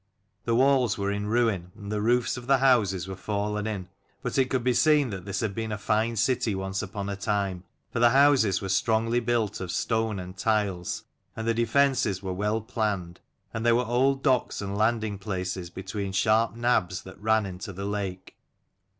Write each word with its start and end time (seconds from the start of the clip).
The 0.45 0.55
walls 0.55 0.97
were 0.97 1.11
in 1.11 1.27
ruin, 1.27 1.71
and 1.75 1.91
the 1.91 2.01
roofs 2.01 2.35
of 2.35 2.47
the 2.47 2.57
houses 2.57 3.07
were 3.07 3.15
fallen 3.15 3.67
in. 3.67 3.87
But 4.23 4.39
it 4.39 4.49
could 4.49 4.63
be 4.63 4.73
seen 4.73 5.11
that 5.11 5.25
this 5.25 5.41
had 5.41 5.53
been 5.53 5.71
a 5.71 5.77
fine 5.77 6.15
city 6.15 6.55
once 6.55 6.81
upon 6.81 7.07
a 7.07 7.15
time: 7.15 7.65
for 7.91 7.99
the 7.99 8.09
houses 8.09 8.63
were 8.63 8.69
strongly 8.69 9.19
built 9.19 9.61
of 9.61 9.69
stone 9.71 10.17
and 10.19 10.35
tiles, 10.35 11.03
and 11.35 11.47
the 11.47 11.53
defences 11.53 12.23
were 12.23 12.33
well 12.33 12.61
planned, 12.61 13.19
and 13.53 13.63
there 13.63 13.75
were 13.75 13.85
old 13.85 14.23
docks 14.23 14.59
and 14.59 14.75
landing 14.75 15.19
places 15.19 15.69
be 15.69 15.83
tween 15.83 16.13
sharp 16.13 16.55
nabs 16.55 17.03
that 17.03 17.21
ran 17.21 17.45
into 17.45 17.71
the 17.71 17.85
lake. 17.85 18.35